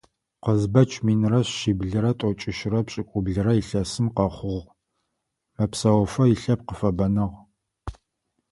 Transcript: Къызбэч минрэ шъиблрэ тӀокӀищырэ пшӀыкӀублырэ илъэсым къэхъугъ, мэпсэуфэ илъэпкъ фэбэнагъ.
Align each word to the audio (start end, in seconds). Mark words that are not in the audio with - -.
Къызбэч 0.43 0.91
минрэ 1.05 1.41
шъиблрэ 1.57 2.11
тӀокӀищырэ 2.19 2.79
пшӀыкӀублырэ 2.85 3.53
илъэсым 3.61 4.07
къэхъугъ, 4.15 4.69
мэпсэуфэ 5.55 6.23
илъэпкъ 6.33 6.73
фэбэнагъ. 6.79 7.35